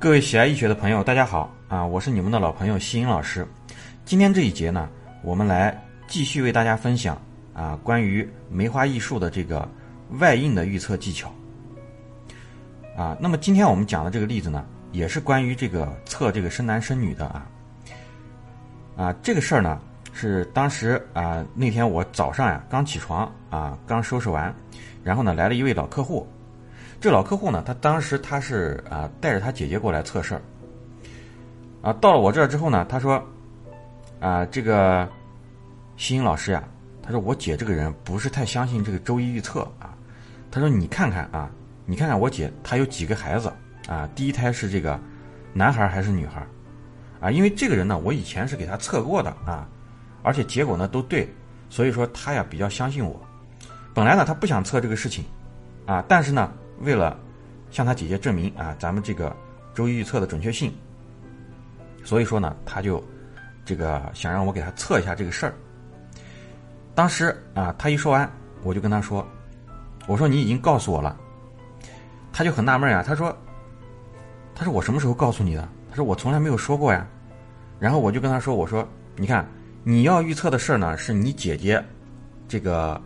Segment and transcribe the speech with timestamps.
[0.00, 1.84] 各位喜爱易学的朋友，大家好啊！
[1.84, 3.44] 我是你们的老朋友西英老师。
[4.04, 4.88] 今天这一节呢，
[5.24, 5.76] 我们来
[6.06, 7.20] 继续为大家分享
[7.52, 9.68] 啊关于梅花易数的这个
[10.20, 11.34] 外印的预测技巧
[12.96, 13.16] 啊。
[13.18, 17.50] 那么今天我们讲的这个例子呢，也是关于这个测这个生男生女的啊
[18.96, 19.80] 啊这个事儿呢，
[20.12, 24.54] 是当时啊那天我早上呀刚起床啊刚收拾完，
[25.02, 26.24] 然后呢来了一位老客户。
[27.00, 30.42] 这老客户呢，他当时他是啊带着他姐姐过来测试儿，
[31.80, 33.22] 啊到了我这儿之后呢，他说，
[34.18, 35.08] 啊这个
[35.96, 36.64] 西英老师呀，
[37.00, 39.94] 他说我姐这个人不是太相信这个周易预测啊，
[40.50, 41.48] 他说你看看啊，
[41.86, 43.52] 你看看我姐她有几个孩子
[43.86, 44.98] 啊，第一胎是这个
[45.52, 46.44] 男孩还是女孩
[47.20, 47.30] 啊？
[47.30, 49.68] 因为这个人呢，我以前是给他测过的啊，
[50.24, 51.32] 而且结果呢都对，
[51.70, 53.20] 所以说他呀比较相信我。
[53.94, 55.24] 本来呢他不想测这个事情
[55.86, 56.52] 啊，但是呢。
[56.80, 57.18] 为了
[57.70, 59.34] 向他姐姐证明啊，咱们这个
[59.74, 60.72] 周易预测的准确性，
[62.04, 63.02] 所以说呢，他就
[63.64, 65.54] 这个想让我给他测一下这个事儿。
[66.94, 68.30] 当时啊，他一说完，
[68.62, 69.26] 我就跟他说
[70.08, 71.16] ：“我说你已经告诉我了。”
[72.32, 73.36] 他就很纳闷呀，他说
[74.54, 75.68] ：“他说我什么时候告诉你的？
[75.90, 77.06] 他说我从来没有说过呀。”
[77.78, 79.48] 然后我就跟他说：“我说你看，
[79.84, 81.84] 你要预测的事儿呢，是你姐姐
[82.48, 83.00] 这个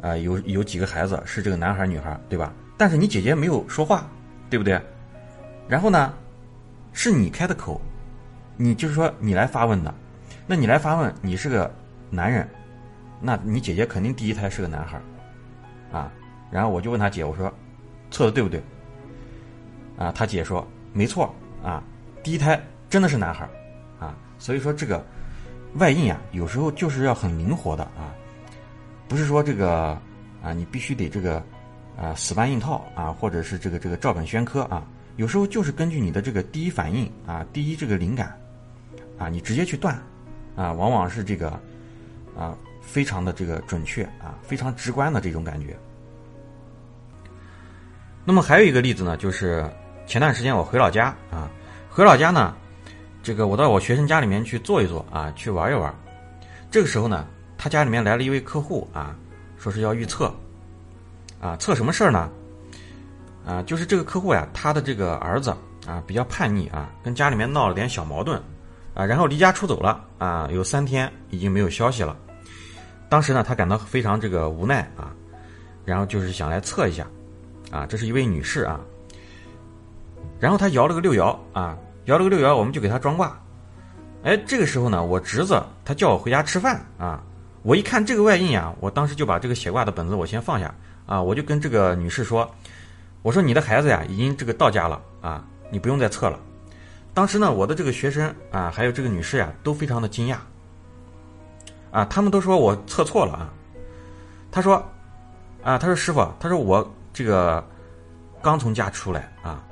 [0.00, 4.08] 啊有有几个孩子，是这个男孩女孩，对吧？”但是你姐姐没有说话，
[4.48, 4.80] 对不对？
[5.68, 6.14] 然后呢，
[6.94, 7.78] 是你开的口，
[8.56, 9.94] 你就是说你来发问的，
[10.46, 11.70] 那你来发问，你是个
[12.08, 12.48] 男人，
[13.20, 14.98] 那你姐姐肯定第一胎是个男孩
[15.92, 16.10] 啊。
[16.50, 17.52] 然后我就问他姐，我说
[18.10, 18.62] 测的对不对？
[19.98, 21.82] 啊，他姐说没错啊，
[22.22, 23.46] 第一胎真的是男孩
[23.98, 24.16] 啊。
[24.38, 25.04] 所以说这个
[25.74, 28.08] 外应啊，有时候就是要很灵活的啊，
[29.06, 30.00] 不是说这个
[30.42, 31.44] 啊，你必须得这个。
[31.96, 38.38] 啊，死搬硬套啊，或者是这个这个照本宣科啊，有时候就是根据你的这个第一反应啊，第一这个灵感
[39.18, 39.94] 啊，你直接去断
[40.56, 41.50] 啊，往往是这个
[42.36, 45.76] 啊，非常的这个准确啊，非常直观的这种感觉。
[48.24, 49.68] 那么还有一个例子呢，就是
[50.06, 51.50] 前段时间我回老家啊，
[51.90, 52.56] 回老家呢，
[53.22, 55.94] 这个我到我学生家里面去坐一坐啊，去玩一玩，
[56.70, 57.26] 这个时候呢，
[57.58, 59.14] 他家里面来了一位客户啊，
[59.58, 60.34] 说是要预测。
[61.40, 62.30] 啊，测什么事儿呢？
[63.46, 65.50] 啊，就是这个客户呀，他的这个儿子
[65.86, 68.40] 啊比较叛逆啊，跟家里面闹了点小矛盾，
[68.92, 72.14] 啊，然后离家出走了啊，有三天已经没有消息了。
[73.08, 75.10] 当时呢，他感到非常这个无奈啊，
[75.86, 77.06] 然后就是想来测一下，
[77.70, 78.78] 啊，这是一位女士啊，
[80.38, 83.40] 然后他摇了个六爻啊，摇了个六爻，我们就给他装卦。
[84.22, 87.22] 哎，这个时候呢，我侄子他叫我回家吃饭啊，
[87.62, 90.72] 我一看这个外印啊，我当时就把这个写卦的本子我先放下。
[91.06, 92.48] 啊，我就跟这个女士说
[93.22, 96.38] ：“我说你的孩子呀，已经这个到家了啊，你不用再测了。”
[97.12, 100.36] 当时呢，我的这个学生啊，还有这个女士呀，都非常的惊讶。
[101.90, 103.52] 啊，他们都说我测错了啊。
[104.52, 104.76] 他说
[105.64, 107.64] ：“啊，他说师傅，他说我这个
[108.40, 109.64] 刚从家出来啊，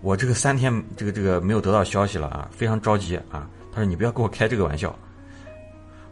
[0.00, 4.94] 我这个三天这个这个没有得到消息了啊，非常着急啊。”他说：“你不要给我开这个玩笑。”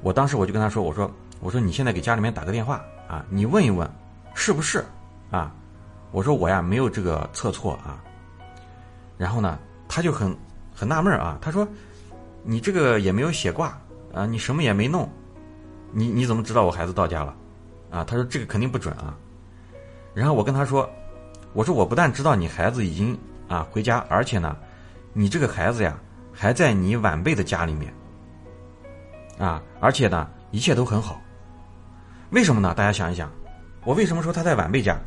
[0.02, 1.10] 我当时我就跟他说：“我说
[1.40, 3.90] 我说你现在给家里面打个电话啊，你问一问。”
[4.34, 4.84] 是不是
[5.30, 5.54] 啊？
[6.10, 8.02] 我说我呀没有这个测错啊。
[9.16, 10.36] 然后呢，他就很
[10.74, 11.38] 很纳闷啊。
[11.40, 11.66] 他说
[12.44, 13.78] ：“你这个也没有写卦
[14.12, 15.08] 啊，你什么也没弄，
[15.90, 17.34] 你你怎么知道我孩子到家了？”
[17.90, 19.16] 啊，他说这个肯定不准啊。
[20.12, 20.88] 然后我跟他说
[21.54, 23.18] ：“我说我不但知道你孩子已经
[23.48, 24.56] 啊回家，而且呢，
[25.12, 25.96] 你这个孩子呀
[26.32, 27.94] 还在你晚辈的家里面
[29.38, 31.20] 啊，而且呢一切都很好。
[32.30, 32.74] 为什么呢？
[32.74, 33.30] 大家想一想。”
[33.84, 34.98] 我为什么说他在晚辈家？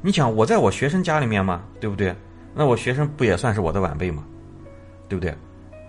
[0.00, 1.62] 你想我在我学生家里面吗？
[1.80, 2.14] 对不对？
[2.54, 4.24] 那我学生不也算是我的晚辈吗？
[5.08, 5.34] 对不对？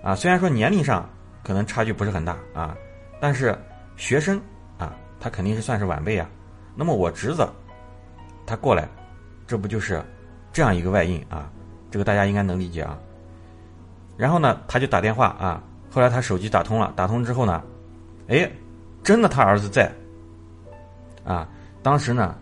[0.04, 1.10] 啊，虽然说年龄上
[1.44, 2.76] 可能差距不是很大啊，
[3.20, 3.58] 但是
[3.96, 4.40] 学生
[4.78, 6.30] 啊，他肯定是算是晚辈啊。
[6.76, 7.48] 那么我侄子
[8.46, 8.88] 他过来，
[9.48, 10.04] 这不就是
[10.52, 11.50] 这样一个外应啊？
[11.90, 13.00] 这个大家应该能理解啊。
[14.18, 17.64] 然后呢，他就打电话啊，后来他手机打通了，打通之后呢，
[18.28, 18.52] 哎，
[19.02, 19.92] 真的他儿子在
[21.24, 21.48] 啊。
[21.84, 22.36] 当时呢，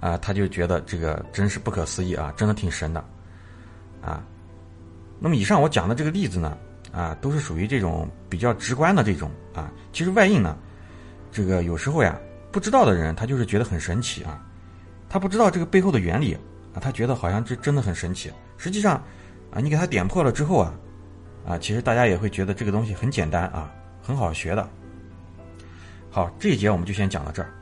[0.00, 3.02] 啊，他就觉得这个真是不可思议啊，真的挺神的，
[4.02, 4.22] 啊。
[5.20, 6.58] 那么以上我讲的这个例子呢，
[6.90, 9.70] 啊，都是属于这种比较直观的这种啊。
[9.92, 10.58] 其实外应呢，
[11.30, 12.18] 这个有时候呀，
[12.50, 14.44] 不知道的人他就是觉得很神奇啊，
[15.08, 16.34] 他不知道这个背后的原理
[16.74, 18.32] 啊，他觉得好像这真的很神奇。
[18.56, 18.96] 实际上
[19.52, 20.74] 啊，你给他点破了之后啊，
[21.46, 23.72] 啊，其实大家也会觉得这个东西很简单啊，
[24.02, 24.68] 很好学的。
[26.10, 27.54] 好，这一节我们就先讲到这儿。